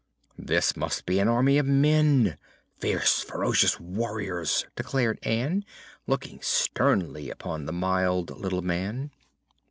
"This 0.39 0.75
must 0.75 1.05
be 1.05 1.19
an 1.19 1.27
army 1.27 1.59
of 1.59 1.67
men 1.67 2.35
fierce, 2.79 3.21
ferocious 3.21 3.79
warriors," 3.79 4.65
declared 4.75 5.19
Ann, 5.21 5.63
looking 6.07 6.41
sternly 6.41 7.29
upon 7.29 7.65
the 7.67 7.71
mild 7.71 8.31
little 8.35 8.63
man. 8.63 9.11